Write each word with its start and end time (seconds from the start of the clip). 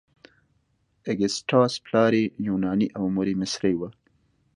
اګسټاس 1.11 1.73
پلار 1.85 2.11
یې 2.19 2.25
یوناني 2.47 2.87
او 2.97 3.03
مور 3.13 3.27
یې 3.31 3.35
مصري 3.41 3.73
وه. 3.79 3.89